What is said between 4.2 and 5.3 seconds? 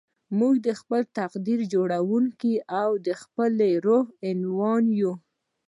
عنوان يو.